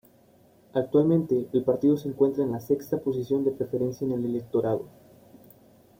Actualmente 0.73 1.47
el 1.53 1.63
partido 1.63 1.95
se 1.95 2.07
encuentra 2.09 2.43
en 2.43 2.53
la 2.53 2.59
sexta 2.59 2.97
posición 2.97 3.43
de 3.43 3.51
preferencia 3.51 4.03
en 4.05 4.13
el 4.13 4.25
electorado. 4.25 4.85